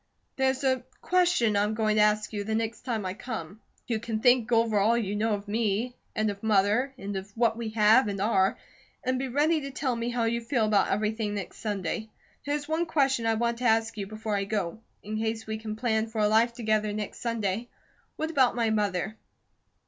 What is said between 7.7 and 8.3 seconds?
have, and